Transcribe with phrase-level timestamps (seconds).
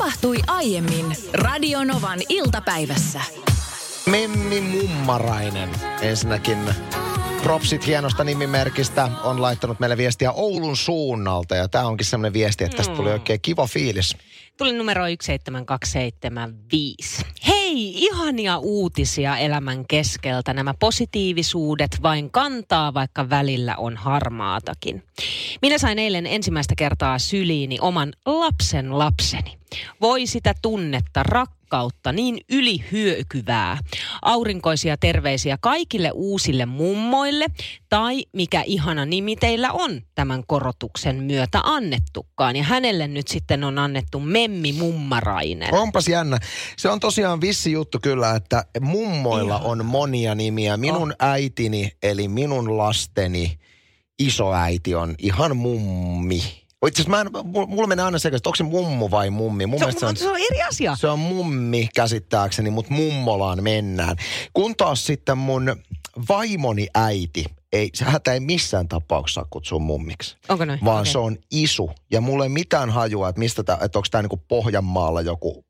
[0.00, 3.20] tapahtui aiemmin Radionovan iltapäivässä.
[4.06, 5.70] Memmi Mummarainen.
[6.02, 6.58] Ensinnäkin
[7.42, 11.56] propsit hienosta nimimerkistä on laittanut meille viestiä Oulun suunnalta.
[11.56, 14.16] Ja tämä onkin semmoinen viesti, että tästä tuli oikein kiva fiilis.
[14.60, 17.24] Tuli numero 17275.
[17.46, 20.52] Hei, ihania uutisia elämän keskeltä.
[20.52, 25.02] Nämä positiivisuudet vain kantaa, vaikka välillä on harmaatakin.
[25.62, 29.58] Minä sain eilen ensimmäistä kertaa syliini oman lapsen lapseni.
[30.00, 31.59] Voi sitä tunnetta, rakkautta,
[32.12, 33.78] niin ylihyökyvää.
[34.22, 37.46] Aurinkoisia terveisiä kaikille uusille mummoille
[37.88, 42.56] tai mikä ihana nimi teillä on tämän korotuksen myötä annettukaan.
[42.56, 45.74] Ja hänelle nyt sitten on annettu Memmi Mummarainen.
[45.74, 46.38] Onpas jännä.
[46.76, 49.66] Se on tosiaan vissi juttu kyllä, että mummoilla Ihan.
[49.66, 50.76] on monia nimiä.
[50.76, 53.58] Minun äitini, eli minun lasteni
[54.18, 56.42] isoäiti on ihan mummi.
[56.86, 59.66] Itse asiassa mä en, mulla menee aina sekaisin, että onko se mummu vai mummi.
[59.66, 60.96] Mun Se mielestä on, se on eri asia.
[60.96, 64.16] Se on mummi käsittääkseni, mutta mummolaan mennään.
[64.52, 65.76] Kun taas sitten mun
[66.28, 70.36] vaimoni äiti, ei, se häntä ei missään tapauksessa kutsua mummiksi.
[70.48, 70.78] Onko noin?
[70.84, 71.12] Vaan Okei.
[71.12, 71.90] se on isu.
[72.10, 75.64] Ja mulla ei mitään hajua, että, mistä tää, että onko tämä niinku Pohjanmaalla joku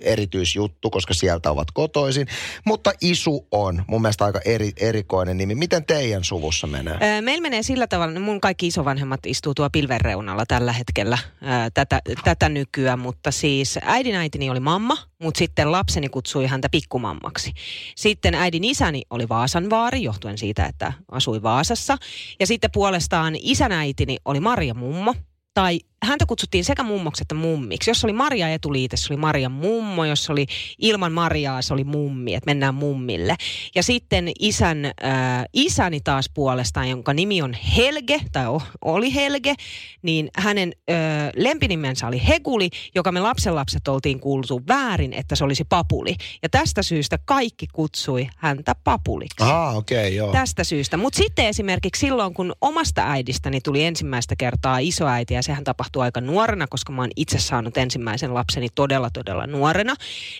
[0.00, 2.26] erityisjuttu, koska sieltä ovat kotoisin.
[2.64, 5.54] Mutta isu on mun mielestä aika eri, erikoinen nimi.
[5.54, 6.98] Miten teidän suvussa menee?
[7.02, 11.48] Öö, Meillä menee sillä tavalla, mun kaikki isovanhemmat istuu tuo pilven reunalla tällä hetkellä öö,
[11.74, 17.52] tätä, tätä nykyä, mutta siis äidin äitini oli mamma, mutta sitten lapseni kutsui häntä pikkumammaksi.
[17.96, 21.96] Sitten äidin isäni oli Vaasanvaari, johtuen siitä, että asui Vaasassa.
[22.40, 25.14] Ja sitten puolestaan isän äitini oli Marja Mummo,
[25.54, 27.90] tai häntä kutsuttiin sekä mummoksi että mummiksi.
[27.90, 30.04] Jos oli Maria etuliite, se oli Maria mummo.
[30.04, 30.46] Jos oli
[30.78, 33.36] ilman Mariaa, se oli mummi, että mennään mummille.
[33.74, 38.44] Ja sitten isän, äh, isäni taas puolestaan, jonka nimi on Helge, tai
[38.84, 39.54] oli Helge,
[40.02, 40.96] niin hänen äh,
[41.36, 46.16] lempinimensä oli Heguli, joka me lapsenlapset oltiin kuultu väärin, että se olisi Papuli.
[46.42, 50.32] Ja tästä syystä kaikki kutsui häntä Papuliksi Ah, okei, okay, joo.
[50.32, 50.96] tästä syystä.
[50.96, 56.20] Mutta sitten esimerkiksi silloin, kun omasta äidistäni tuli ensimmäistä kertaa isoäiti, ja sehän tapahtui aika
[56.20, 59.94] nuorena, koska mä oon itse saanut ensimmäisen lapseni todella, todella nuorena,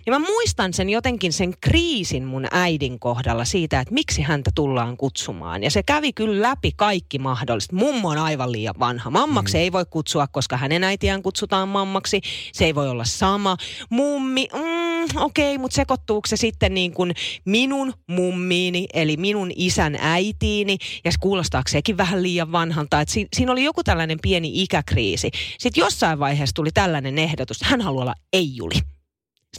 [0.07, 4.97] niin mä muistan sen jotenkin sen kriisin mun äidin kohdalla siitä, että miksi häntä tullaan
[4.97, 5.63] kutsumaan.
[5.63, 7.73] Ja se kävi kyllä läpi kaikki mahdolliset.
[7.73, 9.11] Mummo on aivan liian vanha.
[9.11, 9.61] Mammaksi mm.
[9.61, 12.21] ei voi kutsua, koska hänen äitiään kutsutaan mammaksi.
[12.53, 13.57] Se ei voi olla sama.
[13.91, 17.15] Mummi, mm, okei, okay, mutta sekoittuuko se sitten niin kuin
[17.45, 23.53] minun mummiini, eli minun isän äitiini, ja kuulostaako sekin vähän liian vanhalta, että si- siinä
[23.53, 25.31] oli joku tällainen pieni ikäkriisi.
[25.59, 28.75] Sitten jossain vaiheessa tuli tällainen ehdotus, hän haluaa olla ei-Juli.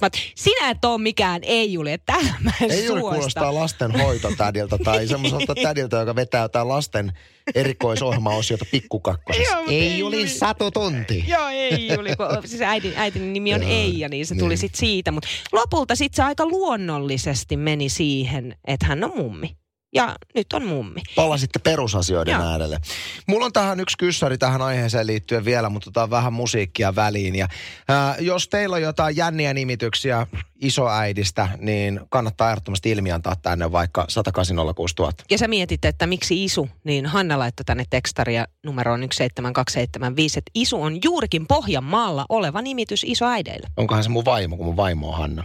[0.02, 3.02] Mä, sinä et ole mikään ei-Juli, että mä en Ei suosta.
[3.10, 7.14] kuulostaa lastenhoitotädiltä tai semmoiselta tädiltä, joka vetää jotain lasten
[7.56, 9.54] erikoisohjelmaosiota pikkukakkosessa.
[9.54, 10.30] Joo, Ei Juli.
[10.30, 11.26] satu tunti.
[11.28, 14.58] Joo, ei Juli, kun siis äidin, äidin nimi on Eija, niin se tuli niin.
[14.58, 15.12] sitten siitä.
[15.12, 19.56] Mutta lopulta sitten se aika luonnollisesti meni siihen, että hän on mummi.
[19.94, 21.02] Ja nyt on mummi.
[21.16, 22.44] Palasitte perusasioiden Joo.
[22.44, 22.80] äärelle.
[23.28, 27.36] Mulla on tähän yksi kyssäri tähän aiheeseen liittyen vielä, mutta otetaan vähän musiikkia väliin.
[27.36, 27.48] Ja,
[27.88, 30.28] ää, jos teillä on jotain jänniä nimityksiä
[30.62, 35.12] isoäidistä, niin kannattaa ehdottomasti ilmiantaa tänne vaikka 10806 000.
[35.32, 40.82] Ja sä mietit, että miksi Isu, niin Hanna laittoi tänne tekstaria numeroon 17275, että Isu
[40.82, 43.68] on juurikin Pohjanmaalla oleva nimitys isoäideille.
[43.78, 45.44] Onkohan se mun vaimo, kun mun vaimo on Hanna?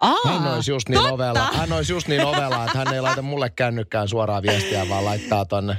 [0.00, 3.22] Aa, Hän olisi just niin ovella, hän olisi just niin ovella, että hän ei laita
[3.22, 5.76] mulle kännykkään suoraa viestiä, vaan laittaa tonne.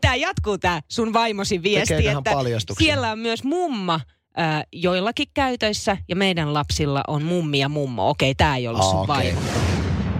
[0.00, 2.34] Tämä jatkuu tämä sun vaimosi viesti, että
[2.78, 4.00] siellä on myös mumma
[4.38, 8.08] äh, joillakin käytöissä ja meidän lapsilla on mummi ja mummo.
[8.08, 9.16] Okei, tämä ei ollut Aa, sun okei.
[9.16, 9.40] vaimo.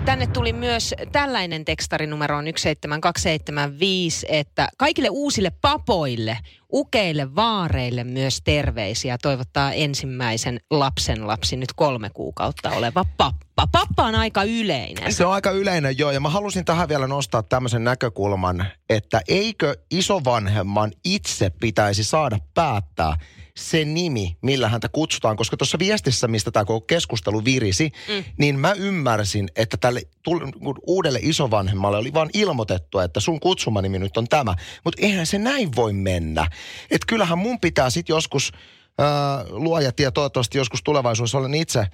[0.06, 6.38] Tänne tuli myös tällainen tekstarinumero on 17275, että kaikille uusille papoille,
[6.72, 9.18] ukeille, vaareille myös terveisiä.
[9.22, 13.68] Toivottaa ensimmäisen lapsen lapsi nyt kolme kuukautta oleva pappa.
[13.72, 15.12] Pappa on aika yleinen.
[15.12, 19.74] Se on aika yleinen joo, ja mä halusin tähän vielä nostaa tämmöisen näkökulman, että eikö
[19.90, 23.16] isovanhemman itse pitäisi saada päättää
[23.56, 28.24] se nimi, millä häntä kutsutaan, koska tuossa viestissä, mistä tämä koko keskustelu virisi, mm.
[28.38, 34.16] niin mä ymmärsin, että tälle tul- uudelle isovanhemmalle oli vaan ilmoitettu, että sun kutsumanimi nyt
[34.16, 34.54] on tämä.
[34.84, 36.46] Mutta eihän se näin voi mennä.
[36.90, 38.52] Että kyllähän mun pitää sitten joskus,
[39.00, 39.06] äh,
[39.48, 41.86] luoja tie toivottavasti joskus tulevaisuudessa olen itse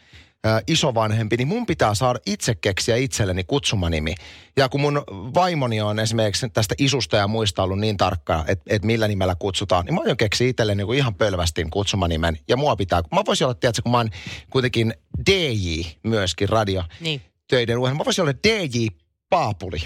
[0.67, 4.15] isovanhempi, niin mun pitää saada itse keksiä itselleni kutsumanimi.
[4.57, 5.03] Ja kun mun
[5.35, 9.85] vaimoni on esimerkiksi tästä isusta ja muista ollut niin tarkka, että et millä nimellä kutsutaan,
[9.85, 12.39] niin mä aion keksiä itselleni niin ihan pölvästin kutsumanimen.
[12.49, 14.11] Ja mua pitää, mä voisin olla, tiedätkö, kun mä oon
[14.51, 14.95] kuitenkin
[15.31, 17.23] DJ myöskin radio Niin.
[17.49, 17.99] töiden ohjelma.
[17.99, 18.87] Mä voisin olla DJ
[19.31, 19.83] Paapuli.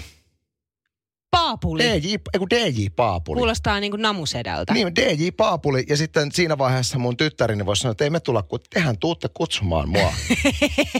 [1.37, 1.83] Paapuli.
[1.83, 3.37] DJ, eiku DJ Paapuli.
[3.37, 4.73] Kuulostaa niin kuin namusedältä.
[4.73, 5.83] Niin, DJ Paapuli.
[5.89, 9.27] Ja sitten siinä vaiheessa mun tyttärini voisi sanoa, että ei me tulla, kun tehän tuutte
[9.33, 10.13] kutsumaan mua.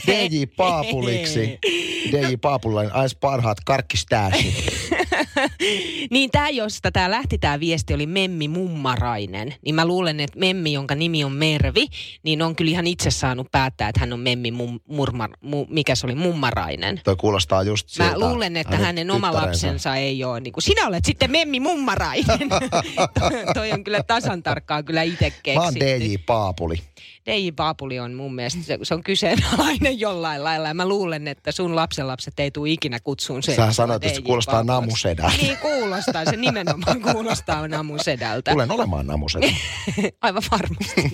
[0.07, 1.60] DJ Paapuliksi.
[2.12, 4.56] DJ Paapulainen, ais parhaat karkkistääsit.
[6.11, 9.53] niin tämä, josta tämä lähti tämä viesti, oli Memmi Mummarainen.
[9.65, 11.87] Niin mä luulen, että Memmi, jonka nimi on Mervi,
[12.23, 15.95] niin on kyllä ihan itse saanut päättää, että hän on Memmi mum, murma, mu, mikä
[15.95, 17.01] se oli, Mummarainen.
[17.03, 18.11] Toi kuulostaa just siltä.
[18.11, 22.49] Mä luulen, että hänen oma lapsensa ei ole niin kuin, sinä olet sitten Memmi Mummarainen.
[22.49, 25.53] to, toi on kyllä tasan tarkkaan kyllä itse keksitty.
[25.53, 26.77] Mä oon DJ Paapuli.
[27.27, 30.68] DJ Paapuli on mun mielestä, se, se on kyseenalainen jollain lailla.
[30.68, 33.56] Ja mä luulen, että sun lapsenlapset ei tule ikinä kutsuun sen.
[33.56, 35.38] Sä sanoit, että se kuulostaa namusedältä.
[35.38, 38.51] Niin kuulostaa, se nimenomaan kuulostaa namusedältä.
[38.51, 39.47] Tulen olemaan namusedä.
[40.21, 41.12] Aivan varmasti.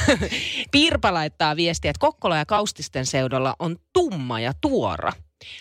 [0.72, 5.12] Pirpa laittaa viestiä, että Kokkola ja Kaustisten seudolla on tumma ja tuora.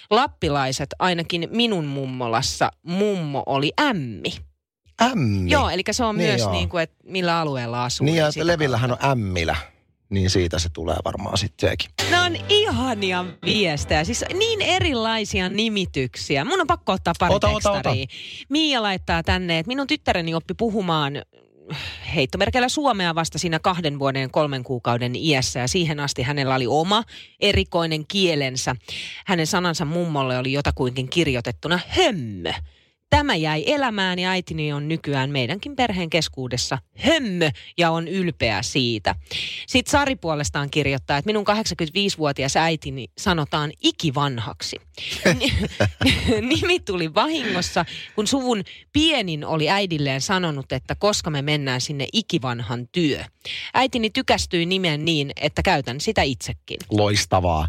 [0.10, 4.49] Lappilaiset, ainakin minun mummolassa, mummo oli ämmi.
[5.02, 5.52] Ämmi?
[5.52, 8.06] Joo, eli se on niin myös niin kuin, että millä alueella asuu.
[8.06, 9.56] Niin, ja Levillähän on ämmilä.
[10.10, 11.90] Niin siitä se tulee varmaan sitten sekin.
[12.12, 14.04] Ne on ihania viestejä.
[14.04, 16.46] Siis niin erilaisia nimityksiä.
[16.46, 17.90] Mun on pakko ottaa pari ota, ota, ota.
[18.50, 21.22] Miia laittaa tänne, että minun tyttäreni oppi puhumaan
[22.16, 27.04] heittomerkellä Suomea vasta siinä kahden vuoden kolmen kuukauden iässä ja siihen asti hänellä oli oma
[27.40, 28.76] erikoinen kielensä.
[29.26, 32.54] Hänen sanansa mummolle oli jotakuinkin kirjoitettuna hömmö.
[33.10, 39.16] Tämä jäi elämään ja äitini on nykyään meidänkin perheen keskuudessa hömmö ja on ylpeä siitä.
[39.68, 44.78] Sitten Sari puolestaan kirjoittaa, että minun 85-vuotias äitini sanotaan ikivanhaksi.
[46.50, 47.86] Nimi tuli vahingossa,
[48.16, 48.64] kun suvun
[48.94, 53.24] pienin oli äidilleen sanonut, että koska me mennään sinne ikivanhan työ.
[53.74, 56.78] Äitini tykästyi nimen niin, että käytän sitä itsekin.
[56.90, 57.68] Loistavaa.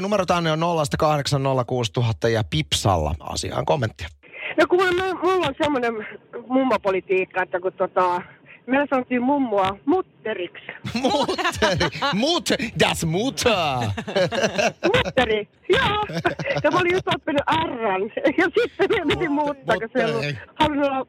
[0.00, 4.08] Numero tänne on 0806000 ja Pipsalla asiaan kommenttia.
[4.58, 6.06] No kun mä, mulla on semmoinen
[6.46, 8.22] mummopolitiikka, että kun tota,
[8.66, 10.66] me sanottiin mummoa mutteriksi.
[11.02, 13.52] Mutteri, mutter, das Mutter.
[14.94, 16.04] Mutteri, joo.
[16.64, 18.00] Ja mä olin just oppinut R.
[18.38, 21.06] Ja sitten me piti muuttaa, kun se ei halunnut olla...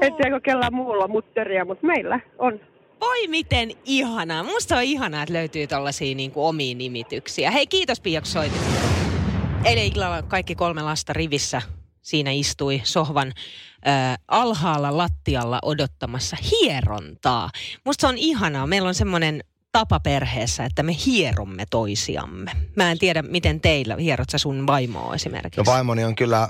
[0.00, 2.60] tiedä, kellään muulla mutteria, mutta meillä on.
[3.00, 4.42] Voi miten ihanaa.
[4.42, 7.50] Musta on ihanaa, että löytyy tällaisia niin omia nimityksiä.
[7.50, 8.95] Hei, kiitos Pia, soitit.
[9.66, 11.62] Eilen illalla kaikki kolme lasta rivissä
[12.02, 13.32] siinä istui sohvan
[13.88, 17.50] äh, alhaalla lattialla odottamassa hierontaa.
[17.84, 18.66] Musta se on ihanaa.
[18.66, 22.50] Meillä on semmoinen tapa perheessä, että me hieromme toisiamme.
[22.76, 25.60] Mä en tiedä, miten teillä, hierot sä sun vaimoa esimerkiksi?
[25.60, 26.48] No vaimoni on kyllä,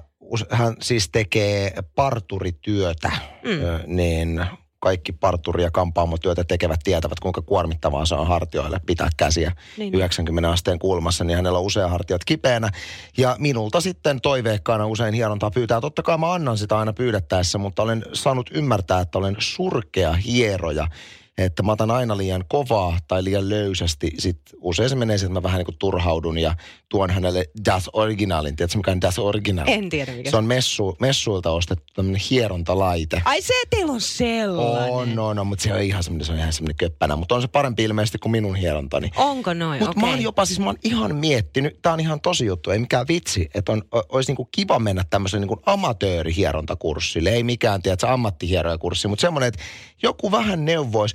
[0.50, 3.10] hän siis tekee parturityötä,
[3.44, 3.96] mm.
[3.96, 4.46] niin
[4.86, 9.94] kaikki parturi- ja kampaamotyötä tekevät tietävät, kuinka kuormittavaa se on hartioille pitää käsiä niin.
[9.94, 12.70] 90 asteen kulmassa, niin hänellä on usea hartiat kipeänä.
[13.16, 15.80] Ja minulta sitten toiveikkaana usein hierontaa pyytää.
[15.80, 20.88] Totta kai mä annan sitä aina pyydettäessä, mutta olen saanut ymmärtää, että olen surkea hieroja
[21.38, 24.12] että mä otan aina liian kovaa tai liian löysästi.
[24.18, 26.54] Sitten usein se menee että mä vähän niin kuin turhaudun ja
[26.88, 28.56] tuon hänelle Das Originalin.
[28.56, 29.64] Tiedätkö mikä on Das Original?
[29.68, 30.44] En tiedä mikä se on.
[30.44, 33.22] messu, messuilta ostettu tämmöinen hierontalaite.
[33.24, 34.92] Ai se teillä on sellainen?
[34.92, 37.16] On, no, no, mutta se on ihan semmoinen, se on ihan semmoinen köppänä.
[37.16, 39.10] Mutta on se parempi ilmeisesti kuin minun hierontani.
[39.16, 39.78] Onko noin?
[39.78, 40.00] Mutta okay.
[40.00, 43.08] mä oon jopa, siis mä oon ihan miettinyt, tää on ihan tosi juttu, ei mikään
[43.08, 47.30] vitsi, että on, olisi niinku kiva mennä tämmöisen niinku amatöörihierontakurssille.
[47.30, 49.62] Ei mikään, tiedätkö, ammattihierojakurssi, mutta semmoinen, että
[50.02, 51.14] joku vähän neuvoisi,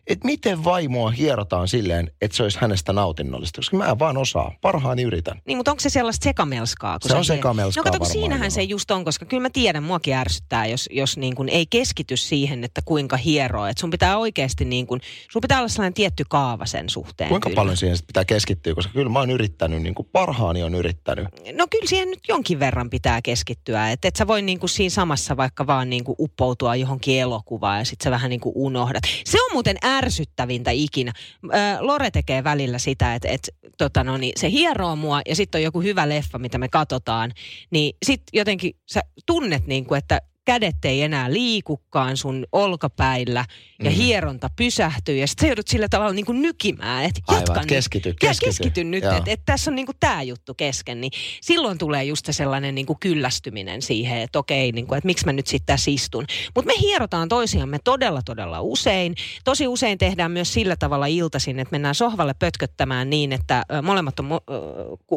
[0.11, 3.57] että miten vaimoa hierotaan silleen, että se olisi hänestä nautinnollista.
[3.57, 4.51] Koska mä en vaan osaa.
[4.61, 5.41] Parhaani yritän.
[5.45, 6.99] Niin, mutta onko se sellaista sekamelskaa?
[6.99, 10.13] Kun se on sekamelskaa No kato, siinähän se just on, koska kyllä mä tiedän, muakin
[10.13, 13.69] ärsyttää, jos, jos niin kuin ei keskity siihen, että kuinka hieroa.
[13.69, 15.01] Että sun pitää oikeasti niin kuin,
[15.31, 17.29] sun pitää olla sellainen tietty kaava sen suhteen.
[17.29, 17.59] Kuinka kyllä.
[17.59, 21.27] paljon siihen pitää keskittyä, koska kyllä mä oon yrittänyt, niin kuin parhaani on yrittänyt.
[21.53, 23.91] No kyllä siihen nyt jonkin verran pitää keskittyä.
[23.91, 27.79] Että et sä voi niin kuin siinä samassa vaikka vaan niin kuin uppoutua johonkin elokuvaan
[27.79, 29.03] ja sitten sä vähän niin kuin unohdat.
[29.25, 31.11] Se on muuten ärsyttävintä ikinä.
[31.79, 35.63] Lore tekee välillä sitä, että et, tota no niin, se hieroo mua ja sitten on
[35.63, 37.31] joku hyvä leffa, mitä me katsotaan.
[37.71, 43.45] Niin sitten jotenkin sä tunnet niin kuin, että kädet ei enää liikukaan sun olkapäillä
[43.83, 43.95] ja mm.
[43.95, 48.49] hieronta pysähtyy ja sitten joudut sillä tavalla niin kuin nykimään, että jatka Aivan, keskity, keskity.
[48.49, 52.25] keskity nyt, että et tässä on niin kuin tämä juttu kesken, niin silloin tulee just
[52.25, 55.65] se sellainen niin kuin kyllästyminen siihen, että okei, niin kuin, että miksi mä nyt sitten
[55.65, 56.25] tässä istun.
[56.55, 59.15] Mutta me hierotaan toisiamme todella todella usein.
[59.43, 64.27] Tosi usein tehdään myös sillä tavalla iltaisin, että mennään sohvalle pötköttämään niin, että molemmat on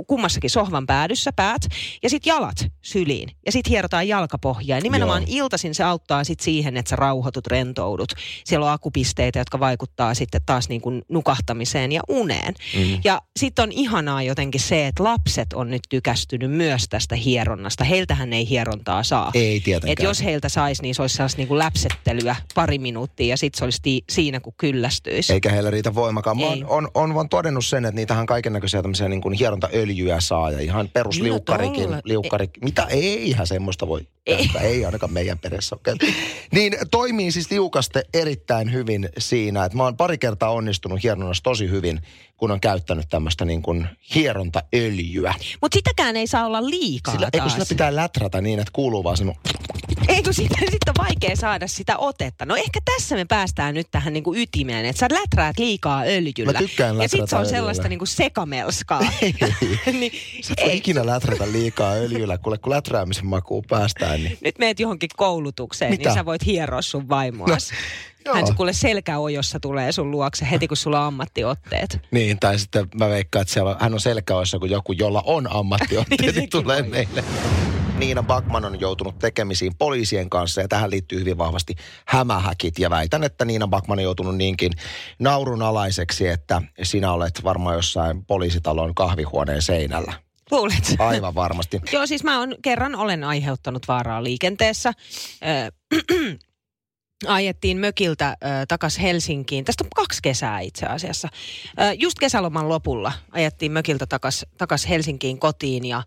[0.06, 1.62] kummassakin sohvan päädyssä päät
[2.02, 4.80] ja sitten jalat syliin ja sitten hierotaan jalkapohjaa.
[4.80, 5.44] Nimenomaan nimenomaan Joo.
[5.44, 8.12] iltaisin se auttaa sit siihen, että sä rauhoitut, rentoudut.
[8.44, 12.54] Siellä on akupisteitä, jotka vaikuttaa sitten taas niin kuin nukahtamiseen ja uneen.
[12.76, 13.00] Mm.
[13.04, 17.84] Ja sitten on ihanaa jotenkin se, että lapset on nyt tykästynyt myös tästä hieronnasta.
[17.84, 19.30] Heiltähän ei hierontaa saa.
[19.34, 19.92] Ei tietenkään.
[19.92, 23.58] Et jos heiltä saisi, niin se olisi sellaista niin kuin läpsettelyä pari minuuttia ja sitten
[23.58, 25.32] se olisi ti- siinä, kun kyllästyisi.
[25.32, 26.38] Eikä heillä riitä voimakaan.
[26.38, 30.20] Mä oon, on, on vaan todennut sen, että niitähän kaiken näköisiä tämmöisiä niin kuin hierontaöljyjä
[30.20, 31.90] saa ja ihan perusliukkarikin.
[31.90, 32.86] No, liukkari, mitä?
[32.90, 34.50] Eihän semmoista voi Ei.
[34.60, 35.96] Ei ainakaan meidän peressä ole.
[36.52, 41.70] Niin toimii siis liukaste erittäin hyvin siinä, että mä oon pari kertaa onnistunut hieronnassa tosi
[41.70, 42.00] hyvin,
[42.36, 45.34] kun on käyttänyt tämmöistä niin kuin hierontaöljyä.
[45.60, 47.52] Mutta sitäkään ei saa olla liikaa Sillä, eikö taas.
[47.52, 49.42] sillä pitää läträtä niin, että kuuluu vaan semmoinen...
[50.08, 52.46] Eikö sitten sit on vaikea saada sitä otetta?
[52.46, 56.52] No ehkä tässä me päästään nyt tähän niinku ytimeen, että sä läträät liikaa öljyllä.
[56.52, 57.56] Mä tykkään Ja sit se on öljyllä.
[57.56, 59.00] sellaista niinku sekamelskaa.
[60.00, 60.12] niin,
[60.42, 64.38] Sä et ei, ikinä läträtä liikaa öljyllä, kuule kun läträämisen makuun päästään, niin...
[64.40, 66.08] nyt meet johonkin koulutukseen, Mitä?
[66.08, 67.70] niin sä voit hieroa sun vaimoas.
[68.24, 68.34] Joo.
[68.34, 72.00] Hän se kuule selkäojossa tulee sun luokse heti, kun sulla on ammattiotteet.
[72.10, 76.20] Niin, tai sitten mä veikkaan, että siellä, hän on selkäoissa, kun joku, jolla on ammattiotteet,
[76.20, 76.90] Niin, niin tulee voi.
[76.90, 77.24] meille.
[77.98, 81.74] Niina Backman on joutunut tekemisiin poliisien kanssa ja tähän liittyy hyvin vahvasti
[82.06, 82.78] hämähäkit.
[82.78, 84.72] Ja väitän, että Niina Backman on joutunut niinkin
[85.18, 90.12] naurunalaiseksi, että sinä olet varmaan jossain poliisitalon kahvihuoneen seinällä.
[90.50, 90.94] Luulet?
[90.98, 91.80] Aivan varmasti.
[91.92, 94.92] Joo, siis mä on, kerran olen aiheuttanut vaaraa liikenteessä.
[95.44, 95.72] Ö,
[97.26, 99.64] ajettiin mökiltä ö, takas Helsinkiin.
[99.64, 101.28] Tästä on kaksi kesää itse asiassa.
[101.80, 106.02] Ö, just kesäloman lopulla ajettiin mökiltä takas, takas Helsinkiin kotiin ja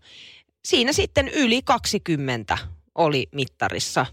[0.64, 2.58] siinä sitten yli 20
[2.94, 4.06] oli mittarissa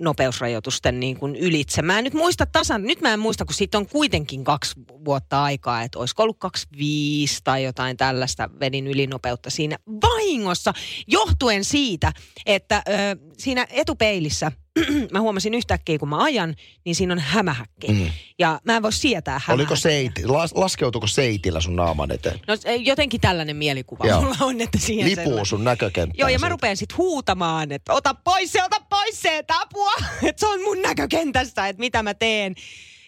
[0.00, 1.82] nopeusrajoitusten niin kuin ylitse.
[1.82, 5.42] Mä en nyt muista tasan, nyt mä en muista, kun siitä on kuitenkin kaksi vuotta
[5.42, 10.72] aikaa, että olisiko ollut 25 tai jotain tällaista vedin ylinopeutta siinä vahingossa,
[11.06, 12.12] johtuen siitä,
[12.46, 12.92] että ö,
[13.38, 14.52] siinä etupeilissä
[15.12, 16.54] mä huomasin yhtäkkiä, kun mä ajan,
[16.84, 17.88] niin siinä on hämähäkki.
[17.92, 18.10] Mm.
[18.38, 19.54] Ja mä en voi sietää hämähäkkiä.
[19.54, 22.40] Oliko seiti, las, laskeutuko seitillä sun naaman eteen?
[22.48, 24.20] No jotenkin tällainen mielikuva Joo.
[24.20, 26.18] mulla on, että siihen Lipuu sellainen- sun näkökenttään.
[26.18, 29.92] Joo, ja mä rupean sitten huutamaan, että ota pois se, ota pois se, että apua,
[30.28, 32.54] että se on mun näkökentästä, että mitä mä teen.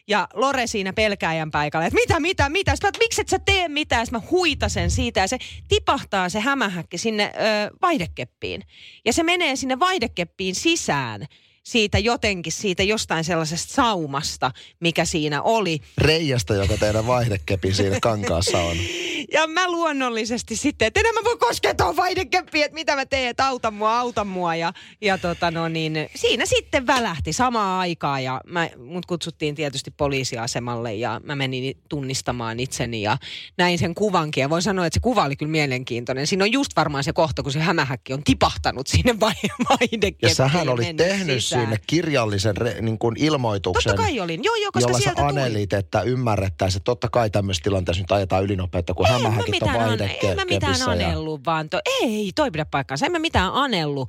[0.09, 2.77] Ja Lore siinä pelkääjän paikalla, että mitä, mitä, mitä.
[2.77, 4.07] Sitten mä, miksi et sä tee mitään?
[4.07, 5.39] Sitten mä huitasen siitä ja se
[5.69, 8.63] tipahtaa se hämähäkki sinne ö, vaihdekeppiin.
[9.05, 11.27] Ja se menee sinne vaihdekeppiin sisään
[11.63, 14.51] siitä jotenkin, siitä jostain sellaisesta saumasta,
[14.81, 15.81] mikä siinä oli.
[15.99, 18.77] Reiästä, joka teidän vaihdekepi siinä kankaassa on.
[19.33, 23.29] Ja mä luonnollisesti sitten, että enää mä voi koskea tuohon vaihdekeppiin, että mitä mä teen,
[23.29, 24.55] että auta mua, auta mua.
[24.55, 29.91] Ja, ja tota no niin, siinä sitten välähti samaa aikaa ja mä, mut kutsuttiin tietysti
[29.91, 33.19] poliisiasemalle ja mä menin tunnistamaan itseni ja
[33.59, 34.41] näin sen kuvankin.
[34.41, 36.27] Ja voin sanoa, että se kuva oli kyllä mielenkiintoinen.
[36.27, 39.33] Siinä on just varmaan se kohta, kun se hämähäkki on tipahtanut sinne vai,
[39.71, 40.31] vaihdekeppiin.
[40.31, 41.63] Ja sähän olit mennyt tehnyt sisään.
[41.63, 43.91] sinne kirjallisen re, niin kuin ilmoituksen.
[43.91, 44.45] Totta kai olin.
[44.45, 45.41] Joo, joo, koska jolla sä sieltä tuli.
[45.41, 49.63] anelit, että ymmärrettäisiin, että totta kai tämmöisessä tilanteessa nyt ajetaan ylinopeutta, kun En mä hämähäkit
[49.63, 50.87] on mitään, ane- en mä mitään ja...
[50.87, 53.07] anellu, vaan to, ei, toi pidä paikkaansa.
[53.07, 54.07] En mä mitään anellu.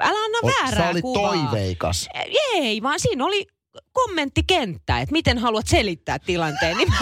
[0.00, 1.32] Älä anna O- väärää Sä olit kuvaa.
[1.32, 2.08] toiveikas.
[2.54, 3.46] Ei, vaan siinä oli
[3.92, 6.76] kommenttikenttä, että miten haluat selittää tilanteen.
[6.76, 6.96] Niin mä,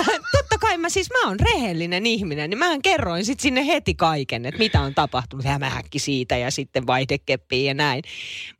[0.59, 4.47] totta kai mä siis, mä oon rehellinen ihminen, niin mähän kerroin sit sinne heti kaiken,
[4.47, 5.45] että mitä on tapahtunut.
[5.47, 8.03] Hämähäkki siitä ja sitten vaihdekeppiin ja näin.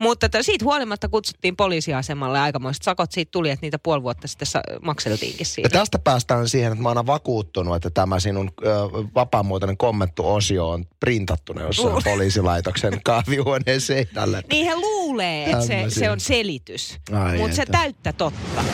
[0.01, 3.13] Mutta to, siitä huolimatta kutsuttiin poliisiasemalle aikamoiset sakot.
[3.13, 5.69] Siitä tuli, että niitä puoli vuotta sitten sa- makseltiinkin Ja siitä.
[5.69, 8.67] tästä päästään siihen, että mä oon vakuuttunut, että tämä sinun ö,
[9.15, 12.05] vapaamuotoinen kommenttu-osio on printattuna jossain Luulen.
[12.05, 14.43] poliisilaitoksen kahvihuoneen seinällä.
[14.53, 16.97] Niin he luulee, että se, se on selitys.
[17.39, 18.65] Mutta se täyttä totta.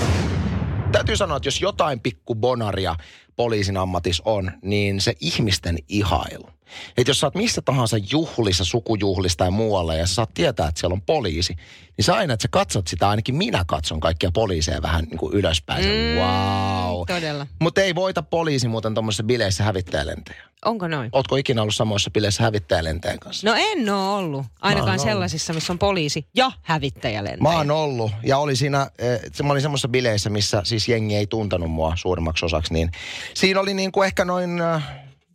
[0.92, 2.96] Täytyy sanoa, että jos jotain pikku bonaria
[3.36, 6.48] poliisin ammatis on, niin se ihmisten ihailu.
[6.96, 10.80] Että jos sä oot missä tahansa juhlissa, sukujuhlissa tai muualla ja sä saat tietää, että
[10.80, 11.54] siellä on poliisi,
[11.96, 15.34] niin sä aina, että sä katsot sitä, ainakin minä katson kaikkia poliiseja vähän niin kuin
[15.34, 15.84] ylöspäin.
[15.84, 17.02] Mm, wow.
[17.06, 17.46] Todella.
[17.60, 20.51] Mutta ei voita poliisi muuten tuommoisessa bileissä hävittäjälentäjä.
[20.64, 21.10] Onko noin?
[21.12, 23.50] Ootko ikinä ollut samoissa bileissä hävittäjälentäjän kanssa?
[23.50, 24.46] No en oo ollut.
[24.60, 27.42] Ainakaan sellaisissa, missä on poliisi ja hävittäjälentäjä.
[27.42, 31.16] Mä oon ollut ja oli siinä, eh, se- mä olin semmoisessa bileissä, missä siis jengi
[31.16, 32.90] ei tuntenut mua suurimmaksi osaksi, niin
[33.34, 34.82] siinä oli niin kuin ehkä noin eh,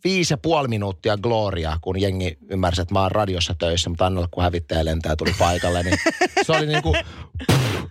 [0.04, 4.28] viisi ja puoli minuuttia gloria, kun jengi ymmärsi, että mä oon radiossa töissä, mutta aina
[4.30, 5.98] kun hävittäjä lentää tuli paikalle, niin
[6.46, 6.96] se oli niin kuin,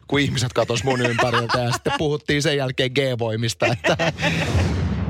[0.07, 4.13] kun ihmiset katos mun ympäriltä ja sitten puhuttiin sen jälkeen G-voimista, että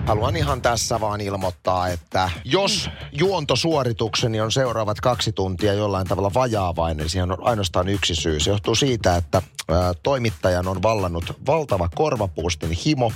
[0.08, 6.98] Haluan ihan tässä vaan ilmoittaa, että jos juontosuoritukseni on seuraavat kaksi tuntia jollain tavalla vajaavainen,
[6.98, 8.40] niin siihen on ainoastaan yksi syy.
[8.40, 13.12] Se johtuu siitä, että ää, toimittajan on vallannut valtava korvapuustin himo.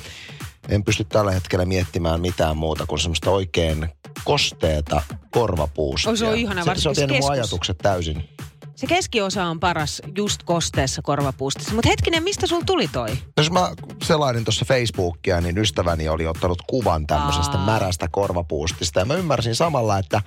[0.69, 3.89] En pysty tällä hetkellä miettimään mitään muuta kuin semmoista oikein
[4.23, 6.09] kosteeta korvapuustia.
[6.09, 8.29] Oi, se on ihana, se, se on tehnyt keskus- ajatukset täysin
[8.75, 11.73] Se keskiosa on paras just kosteessa korvapuustissa.
[11.73, 13.09] Mutta hetkinen, mistä sul tuli toi?
[13.37, 13.71] Jos mä
[14.03, 17.65] selailin tuossa Facebookia, niin ystäväni oli ottanut kuvan tämmöisestä Aa.
[17.65, 18.99] märästä korvapuustista.
[18.99, 20.21] Ja mä ymmärsin samalla, että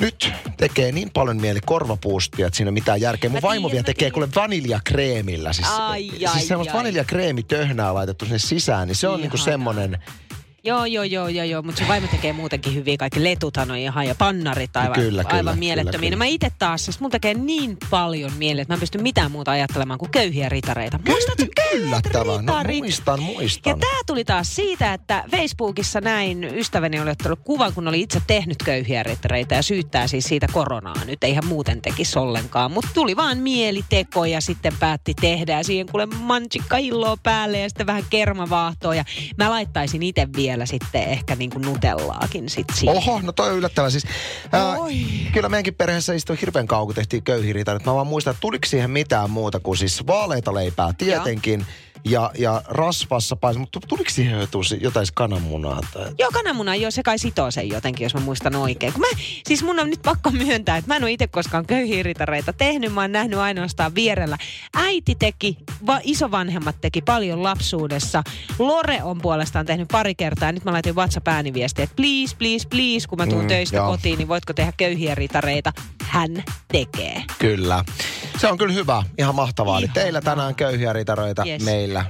[0.00, 3.30] nyt tekee niin paljon mieli korvapuustia, että siinä ei mitään järkeä.
[3.30, 5.52] Mun Mä vaimo vielä tekee kuule vaniljakreemillä.
[5.52, 9.98] Siis, Ai, ai, siis semmoista vaniljakreemitöhnää laitettu sinne sisään, niin se on niinku semmoinen...
[10.64, 11.62] Joo, joo, joo, joo, joo.
[11.62, 12.96] mutta se vaimo tekee muutenkin hyviä.
[12.96, 15.98] Kaikki letuthan on ihan ja pannarit aivan, Kyllä, kyllä, aivan kyllä, mielettömiä.
[16.00, 16.10] kyllä.
[16.10, 19.30] No mä itse taas, siis mun tekee niin paljon mieleen, että mä en pysty mitään
[19.30, 21.00] muuta ajattelemaan kuin köyhiä ritareita.
[21.08, 22.24] Muistatko Yllättävää.
[22.24, 22.78] No ritarit?
[22.78, 23.80] muistan, Ja muistan.
[23.80, 28.56] tämä tuli taas siitä, että Facebookissa näin ystäväni oli ottanut kuvan, kun oli itse tehnyt
[28.64, 31.04] köyhiä ritareita ja syyttää siis siitä koronaa.
[31.04, 35.64] Nyt ei ihan muuten tekisi ollenkaan, mutta tuli vaan mieliteko ja sitten päätti tehdä ja
[35.64, 39.04] siihen kuule mansikka hilloa päälle ja sitten vähän kermavaahtoa ja
[39.36, 42.96] mä laittaisin itse vielä sitten ehkä niin kuin nutellaakin sit siihen.
[42.96, 43.90] Oho, no toi on yllättävää.
[43.90, 44.04] Siis,
[44.52, 44.76] ää,
[45.32, 47.86] kyllä meidänkin perheessä istui hirveän kauan, kun tehtiin köyhiritarit.
[47.86, 51.60] Mä vaan muistan, että tuliko siihen mitään muuta kuin siis vaaleita leipää tietenkin.
[51.60, 51.66] Ja,
[52.38, 55.80] ja rasvassa paisi, mutta tuliko siihen jotain, jotain kananmunaa?
[55.92, 56.12] Tai...
[56.18, 58.92] Joo, kananmuna, joo, se kai sitoo sen jotenkin, jos mä muistan oikein.
[58.92, 59.06] Kun mä,
[59.46, 63.00] siis mun on nyt pakko myöntää, että mä en ole itse koskaan köyhiiritareita tehnyt, mä
[63.00, 64.38] oon nähnyt ainoastaan vierellä.
[64.74, 68.22] Äiti teki, va, isovanhemmat teki paljon lapsuudessa.
[68.58, 70.52] Lore on puolestaan tehnyt pari kertaa.
[70.52, 73.90] Nyt mä laitin WhatsApp-ääniviestiä, että please, please, please, kun mä tuun mm, töistä joo.
[73.90, 75.72] kotiin, niin voitko tehdä köyhiä ritareita?
[76.02, 77.22] Hän tekee.
[77.38, 77.84] Kyllä.
[78.40, 79.02] Se on kyllä hyvä.
[79.18, 79.78] Ihan mahtavaa.
[79.78, 80.02] Eli Ihanaa.
[80.02, 81.62] teillä tänään köyhiä ritaroita, Yes.
[81.64, 82.04] meillä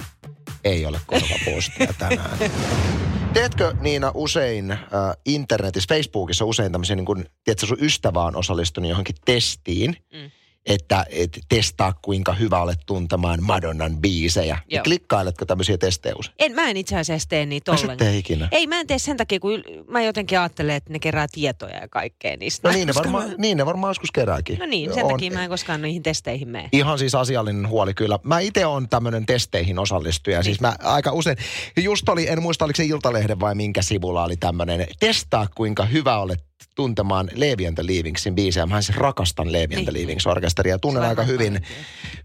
[0.64, 2.38] ei ole korvapuustia tänään.
[3.34, 4.78] Teetkö Niina usein äh,
[5.26, 10.30] internetissä, Facebookissa usein tämmöisiä, niin kuin, tiedätkö, sun ystävä on osallistunut johonkin testiin, Mm.
[10.68, 14.58] Että et, testaa kuinka hyvä olet tuntemaan Madonnan biisejä.
[14.70, 16.34] Niin klikkailetko tämmöisiä testejä usein?
[16.38, 17.98] En, mä en itse asiassa tee niitä Mä ollenkaan.
[17.98, 18.48] tee ikinä.
[18.52, 21.88] Ei, mä en tee sen takia, kun mä jotenkin ajattelen, että ne kerää tietoja ja
[21.88, 22.68] kaikkea niistä.
[22.68, 24.58] No niin ne, varmaan, mä- niin ne varmaan joskus kerääkin.
[24.58, 26.68] No niin, sen On- takia mä en koskaan niihin testeihin mene.
[26.72, 28.18] Ihan siis asiallinen huoli kyllä.
[28.22, 30.42] Mä itse on tämmöinen testeihin osallistuja.
[30.42, 31.36] Siis mä aika usein,
[31.82, 36.18] just oli, en muista oliko se Iltalehden vai minkä sivulla oli tämmöinen, testaa kuinka hyvä
[36.18, 38.66] olet tuntemaan Levi and the Leavingsin biisejä.
[38.66, 39.94] Mä siis rakastan Levi and the Niin.
[39.94, 41.66] Leavings orkesteria tunnen aika hyvin,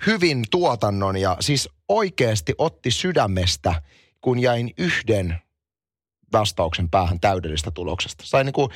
[0.05, 3.81] hyvin tuotannon ja siis oikeasti otti sydämestä,
[4.21, 5.35] kun jäin yhden
[6.33, 8.23] vastauksen päähän täydellisestä tuloksesta.
[8.27, 8.69] Sain niinku,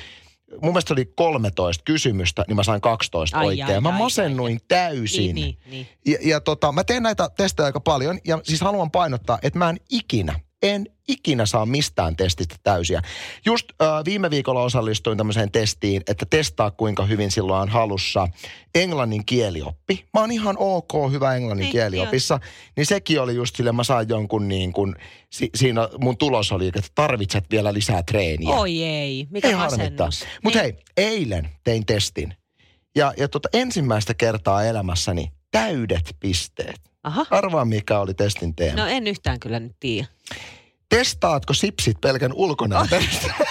[0.62, 3.68] mun mielestä oli 13 kysymystä, niin mä sain 12 Ai, oikein.
[3.68, 5.36] ai, mä ai, masennuin täysin.
[5.36, 5.88] Niin, niin, niin.
[6.06, 9.70] Ja, ja tota, mä teen näitä testejä aika paljon ja siis haluan painottaa, että mä
[9.70, 13.02] en ikinä, en ikinä saa mistään testistä täysiä.
[13.46, 18.28] Just äh, viime viikolla osallistuin tämmöiseen testiin, että testaa kuinka hyvin silloin on halussa
[18.76, 20.06] englannin kielioppi.
[20.14, 22.40] Mä oon ihan ok hyvä englannin Niin, kieliopissa.
[22.78, 24.96] Niin sekin oli just sille, mä sain jonkun niin kuin,
[25.32, 28.56] si, siinä mun tulos oli, että tarvitset vielä lisää treeniä.
[28.56, 30.26] Oi ei, mikä Ei masennus.
[30.44, 30.76] Mutta Niin.
[30.98, 32.34] hei, eilen tein testin.
[32.96, 36.82] Ja, ja tota, ensimmäistä kertaa elämässäni täydet pisteet.
[37.04, 37.26] Aha.
[37.30, 38.78] Arvaa, mikä oli testin teema.
[38.78, 40.08] No en yhtään kyllä nyt tiedä.
[40.90, 43.36] Testaatko sipsit pelkän ulkonäön perusteella?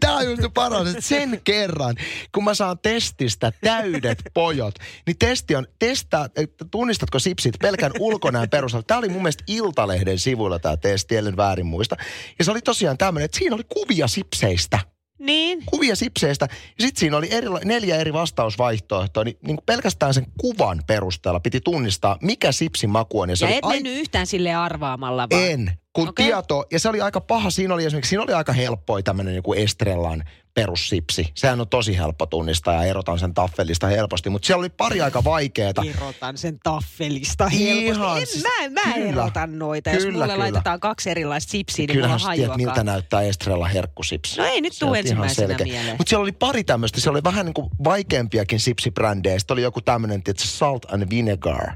[0.00, 1.96] Tämä on just paras, että sen kerran,
[2.34, 4.74] kun mä saan testistä täydet pojot,
[5.06, 8.84] niin testi on, testaa, että tunnistatko sipsit pelkän ulkonäön perusteella.
[8.86, 11.96] Tämä oli mun mielestä Iltalehden sivuilla tämä testi, ellen väärin muista.
[12.38, 14.78] Ja se oli tosiaan tämmöinen, että siinä oli kuvia sipseistä.
[15.18, 15.62] Niin.
[15.66, 16.48] Kuvia sipseistä.
[16.50, 21.60] Ja sitten siinä oli eri, neljä eri vastausvaihtoehtoa, niin, niin pelkästään sen kuvan perusteella piti
[21.60, 23.36] tunnistaa, mikä sipsin maku on.
[23.36, 25.44] se Ja oli et ai- mennyt yhtään sille arvaamalla vaan.
[25.44, 25.72] en.
[25.92, 26.26] Kun okay.
[26.26, 29.54] tieto, ja se oli aika paha, siinä oli esimerkiksi, siinä oli aika helppoa tämmöinen joku
[29.54, 31.28] Estrellan perussipsi.
[31.34, 35.24] Sehän on tosi helppo tunnistaa ja erotan sen taffelista helposti, mutta siellä oli pari aika
[35.24, 35.82] vaikeeta.
[35.96, 38.20] Erotan sen taffelista Ihan helposti.
[38.20, 39.08] En, siis- mä, mä kyllä.
[39.08, 39.90] erotan noita.
[39.90, 40.38] Jos Kyllä, mulle kyllä.
[40.38, 44.40] laitetaan kaksi erilaista sipsiä, niin Kyllähän mulla tiedät, miltä näyttää Estrella herkkusipsi.
[44.40, 45.96] No ei nyt tuu ihan ensimmäisenä mieleen.
[45.98, 47.00] Mutta siellä oli pari tämmöistä.
[47.00, 49.38] Siellä oli vähän niin kuin vaikeampiakin sipsibrändejä.
[49.38, 51.72] Sitten oli joku tämmöinen, että salt and vinegar.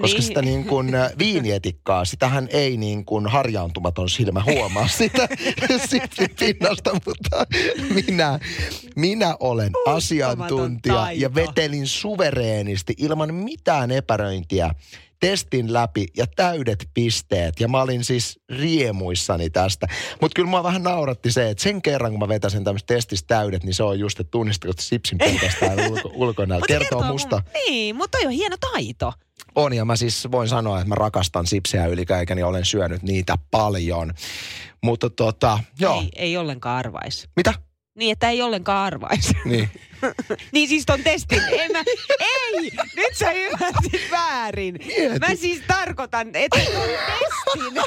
[0.00, 0.22] Koska Niin.
[0.22, 5.28] sitä niin kuin äh, viinietikkaa, sitähän ei niin kuin harjaantumaton silmä huomaa sitä
[5.90, 7.46] sipsin pinnasta, mutta
[7.94, 8.38] minä,
[8.96, 11.20] minä olen asiantuntija taito.
[11.20, 14.70] ja vetelin suvereenisti ilman mitään epäröintiä
[15.20, 17.60] testin läpi ja täydet pisteet.
[17.60, 19.86] Ja mä olin siis riemuissani tästä.
[20.20, 23.64] Mutta kyllä mua vähän nauratti se, että sen kerran kun mä vetäsin tämmöistä testistä täydet,
[23.64, 26.66] niin se on just, että tunnistatko sipsin pelkästään ulko, ulkonäöllä.
[26.68, 27.36] Se Kertoo musta.
[27.36, 29.12] Mun, niin, mutta toi on hieno taito.
[29.56, 33.38] On ja mä siis voin sanoa, että mä rakastan sipsejä ylikäikäni ja olen syönyt niitä
[33.50, 34.14] paljon.
[34.82, 36.00] Mutta tota, joo.
[36.00, 37.28] Ei, ei ollenkaan arvais.
[37.36, 37.54] Mitä?
[37.98, 39.32] Niin, että ei ollenkaan arvais.
[39.44, 39.70] Niin.
[40.52, 41.42] Niin siis ton testin.
[41.52, 41.82] En mä,
[42.20, 44.74] ei, nyt sä ymmärsit väärin.
[44.86, 45.18] Mieti.
[45.18, 46.74] Mä siis tarkoitan, että ton
[47.54, 47.82] testin,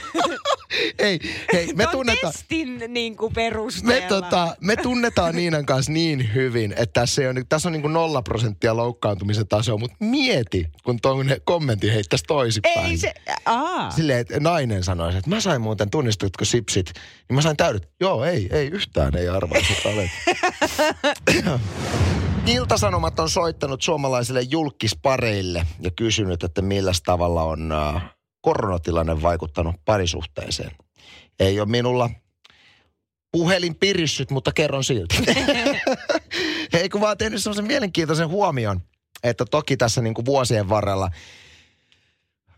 [0.99, 1.19] Ei,
[1.53, 2.33] hei, me ton tunnetaan...
[2.33, 4.07] testin niin kuin Me, perusteella.
[4.07, 7.93] tota, me tunnetaan Niinan kanssa niin hyvin, että tässä, ei ole, tässä on niin kuin
[7.93, 12.85] nolla prosenttia loukkaantumisen taso, mutta mieti, kun tuon kommentti heittäisi toisinpäin.
[12.91, 13.13] Ei se,
[13.45, 13.91] aa.
[13.91, 16.91] Silleen, että nainen sanoisi, että mä sain muuten, tunnistutko sipsit,
[17.29, 17.89] niin mä sain täydet.
[17.99, 20.09] Joo, ei, ei yhtään, ei arvaisi, että olet.
[22.45, 28.03] Iltasanomat on soittanut suomalaisille julkispareille ja kysynyt, että millä tavalla on äh,
[28.41, 30.71] koronatilanne vaikuttanut parisuhteeseen.
[31.39, 32.09] Ei ole minulla
[33.31, 35.15] puhelin pirissyt, mutta kerron silti.
[36.79, 38.81] Ei kun vaan tehnyt semmoisen mielenkiintoisen huomion,
[39.23, 41.09] että toki tässä niin kuin vuosien varrella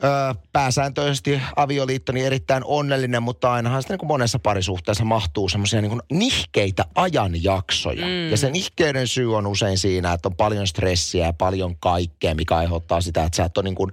[0.04, 6.86] Öö, pääsääntöisesti avioliittoni erittäin onnellinen, mutta ainahan sitten niin monessa parisuhteessa mahtuu semmoisia niin nihkeitä
[6.96, 8.06] ajanjaksoja.
[8.06, 8.30] Mm.
[8.32, 12.56] Ja se nihkeyden syy on usein siinä, että on paljon stressiä ja paljon kaikkea, mikä
[12.56, 13.92] aiheuttaa sitä, että sä et ole niin kuin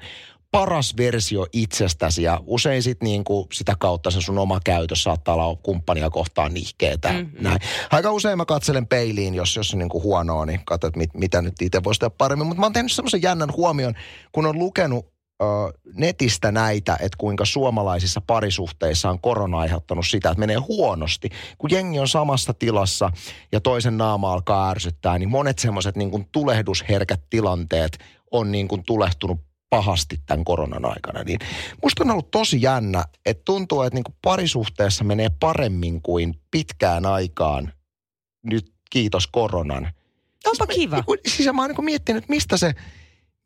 [0.50, 5.34] paras versio itsestäsi ja usein sit niin kuin sitä kautta se sun oma käytös saattaa
[5.34, 7.12] olla kumppania kohtaan nihkeetä.
[7.12, 7.36] Mm-hmm.
[7.40, 7.58] Näin.
[7.90, 11.42] Aika usein mä katselen peiliin, jos, jos on niin kuin huonoa, niin katsotaan, mit, mitä
[11.42, 12.46] nyt itse voisi tehdä paremmin.
[12.46, 13.94] Mutta mä oon tehnyt semmoisen jännän huomion,
[14.32, 15.44] kun on lukenut ö,
[15.94, 21.28] netistä näitä, että kuinka suomalaisissa parisuhteissa on korona aiheuttanut sitä, että menee huonosti.
[21.58, 23.12] Kun jengi on samassa tilassa
[23.52, 27.98] ja toisen naama alkaa ärsyttää, niin monet semmoiset niin kuin tulehdusherkät tilanteet
[28.30, 31.22] on niin kuin tulehtunut pahasti tämän koronan aikana.
[31.24, 31.38] Niin
[31.82, 37.06] musta on ollut tosi jännä, että tuntuu, että niin kuin parisuhteessa menee paremmin kuin pitkään
[37.06, 37.72] aikaan
[38.42, 39.92] nyt kiitos koronan.
[40.46, 40.96] Onpa kiva.
[40.96, 42.74] Niin kuin- Siis mä oon niin miettinyt, että mistä se,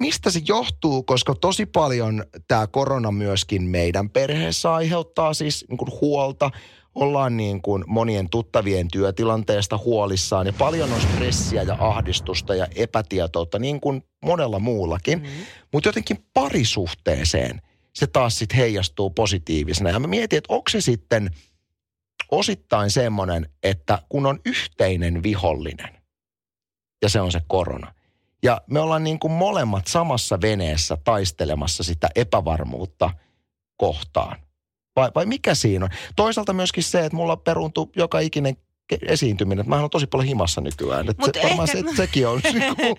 [0.00, 5.90] mistä se johtuu, koska tosi paljon tämä korona myöskin meidän perheessä aiheuttaa siis niin kuin
[6.00, 6.50] huolta.
[6.94, 13.58] Ollaan niin kuin monien tuttavien työtilanteesta huolissaan ja paljon on stressiä ja ahdistusta ja epätietoutta
[13.58, 15.18] niin kuin monella muullakin.
[15.18, 15.28] Mm.
[15.72, 17.62] Mutta jotenkin parisuhteeseen
[17.94, 19.90] se taas sitten heijastuu positiivisena.
[19.90, 21.30] Ja mä mietin, että onko se sitten
[22.30, 26.02] osittain semmoinen, että kun on yhteinen vihollinen
[27.02, 27.94] ja se on se korona.
[28.42, 33.10] Ja me ollaan niin kuin molemmat samassa veneessä taistelemassa sitä epävarmuutta
[33.76, 34.36] kohtaan.
[34.96, 35.90] Vai, vai mikä siinä on?
[36.16, 38.56] Toisaalta myöskin se, että mulla peruuntuu joka ikinen
[39.06, 39.60] esiintyminen.
[39.60, 41.10] Että Mä oon tosi paljon himassa nykyään.
[41.10, 42.40] Että se, varmaan ehkä- se, sekin on.
[42.52, 42.96] niin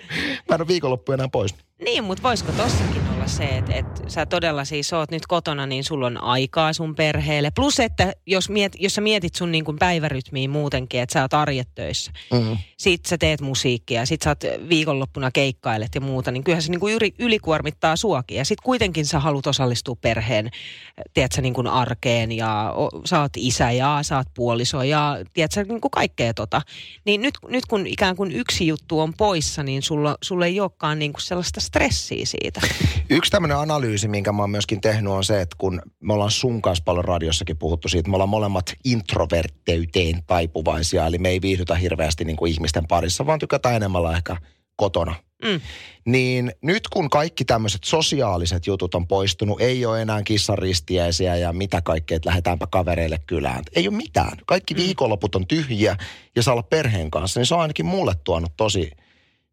[0.50, 1.56] mä en ole viikonloppu enää pois.
[1.82, 5.84] Niin, mutta voisiko tossakin olla se, että, että sä todella siis oot nyt kotona, niin
[5.84, 7.52] sulla on aikaa sun perheelle.
[7.56, 11.34] Plus, että jos, miet, jos sä mietit sun niin kuin päivärytmiä muutenkin, että sä oot
[11.34, 12.58] arjettöissä, Mm.
[12.78, 16.80] sit sä teet musiikkia, sit sä oot viikonloppuna keikkailet ja muuta, niin kyllähän se niin
[16.80, 18.38] kuin yli, ylikuormittaa suakin.
[18.38, 20.52] Ja sit kuitenkin sä haluat osallistua perheen,
[21.14, 25.64] tiedätkö, niin kuin arkeen ja o, sä oot isä ja sä oot puoliso ja tiedätkö,
[25.64, 26.62] niin kuin kaikkea tota.
[27.06, 31.00] Niin nyt, nyt kun ikään kuin yksi juttu on poissa, niin sulla, sulla ei olekaan
[31.00, 32.62] niin kuin sellaista stressiä siitä.
[33.10, 36.62] Yksi tämmöinen analyysi, minkä mä oon myöskin tehnyt, on se, että kun me ollaan sun
[36.62, 42.26] kanssa paljon radiossakin puhuttu siitä, me ollaan molemmat introvertteyteen taipuvaisia, eli me ei viihdytä hirveästi
[42.26, 44.38] niin kuin ihmisten parissa, vaan tykätään enemmän olla ehkä
[44.76, 45.16] kotona.
[45.44, 45.62] Mm.
[46.06, 51.82] Niin nyt kun kaikki tämmöiset sosiaaliset jutut on poistunut, ei ole enää kissaristiäisiä ja mitä
[51.82, 53.64] kaikkea, että lähdetäänpä kavereille kylään.
[53.76, 54.38] Ei ole mitään.
[54.46, 55.98] Kaikki viikonloput on tyhjiä
[56.36, 58.92] ja saa olla perheen kanssa, niin se on ainakin mulle tuonut tosi,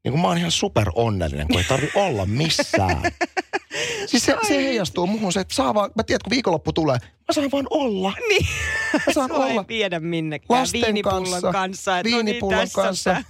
[0.04, 3.02] niin kuin mä oon ihan super onnellinen, kun ei tarvi olla missään.
[4.06, 7.32] Siis se, se heijastuu muuhun se, että saa vaan, mä tiedän, kun viikonloppu tulee, mä
[7.32, 8.12] saan vaan olla.
[8.28, 8.46] Niin.
[9.06, 11.52] Mä saan Sua ei olla viedä minnekään lasten viinipullon kanssa.
[11.52, 11.98] kanssa.
[11.98, 13.22] että no niin, viinipullon kanssa.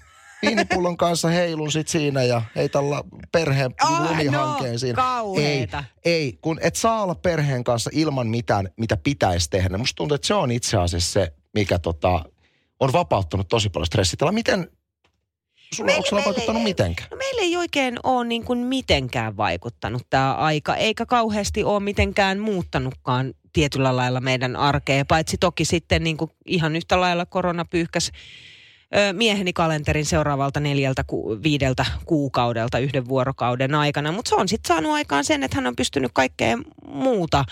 [0.46, 4.96] Viinipullon kanssa heilun sit siinä ja heitän la- perheen Ah, lumihankeen no, siinä.
[4.96, 5.84] kauheeta.
[6.04, 9.78] Ei, ei, kun et saa olla perheen kanssa ilman mitään, mitä pitäisi tehdä.
[9.78, 12.24] Musta tuntuu, että se on itse asiassa se, mikä tota,
[12.80, 14.32] on vapauttanut tosi paljon stressitila.
[14.32, 14.68] Miten,
[15.74, 17.08] sulla, Meille- onko sulla meille- vaikuttanut mitenkään?
[17.10, 22.38] No meillä ei oikein ole niin kuin mitenkään vaikuttanut tämä aika, eikä kauheasti ole mitenkään
[22.38, 28.10] muuttanutkaan tietyllä lailla meidän arkea, paitsi toki sitten niin kuin ihan yhtä lailla korona pyyhkäs
[28.96, 34.12] ö, mieheni kalenterin seuraavalta neljältä, ku, viideltä kuukaudelta yhden vuorokauden aikana.
[34.12, 37.44] Mutta se on sitten saanut aikaan sen, että hän on pystynyt kaikkea muuta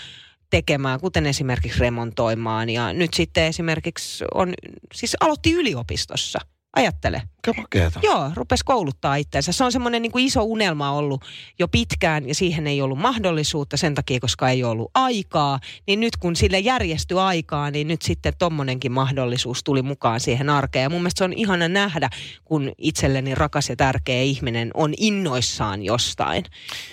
[0.49, 2.69] tekemään, kuten esimerkiksi remontoimaan.
[2.69, 4.53] Ja nyt sitten esimerkiksi on,
[4.93, 6.39] siis aloitti yliopistossa.
[6.75, 7.21] Ajattele.
[7.57, 7.99] Makeeta.
[8.03, 9.51] Joo, rupesi kouluttaa itseensä.
[9.51, 11.25] Se on semmoinen niin kuin iso unelma ollut
[11.59, 15.59] jo pitkään ja siihen ei ollut mahdollisuutta sen takia, koska ei ollut aikaa.
[15.87, 20.83] Niin nyt kun sille järjestyi aikaa, niin nyt sitten tommonenkin mahdollisuus tuli mukaan siihen arkeen.
[20.83, 22.09] Ja mun mielestä se on ihana nähdä,
[22.45, 26.43] kun itselleni rakas ja tärkeä ihminen on innoissaan jostain.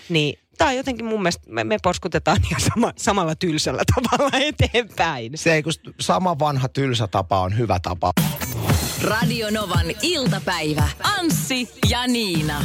[0.09, 5.33] Niin tämä on jotenkin mun mielestä, me, me porskutetaan ihan sama, samalla tylsällä tavalla eteenpäin.
[5.35, 8.13] Se ei, kun sama vanha tylsä tapa on hyvä tapa.
[9.03, 10.89] Radio Novan iltapäivä.
[11.19, 12.65] Anssi ja Niina.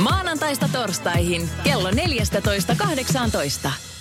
[0.00, 3.93] Maanantaista torstaihin kello 14.18.